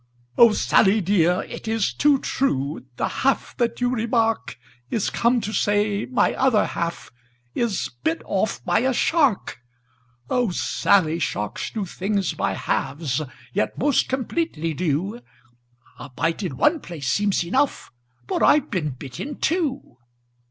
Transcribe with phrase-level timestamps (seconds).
[0.35, 4.57] "O SaDy, dear, it is too true, â The half that you remark
[4.89, 7.11] Is come to say my other half
[7.53, 9.59] Is bit off by a shark!
[10.27, 13.21] '^O Sally, sharks do things by halves.
[13.53, 15.19] Yet most completely do!
[15.99, 17.91] A bite in one place seems enough.
[18.25, 19.97] But I've been bit in two.